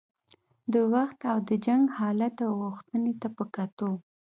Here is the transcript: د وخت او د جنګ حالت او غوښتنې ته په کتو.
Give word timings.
د 0.73 0.75
وخت 0.93 1.19
او 1.31 1.37
د 1.49 1.51
جنګ 1.65 1.83
حالت 1.97 2.35
او 2.45 2.51
غوښتنې 2.61 3.13
ته 3.21 3.27
په 3.35 3.43
کتو. 3.55 3.91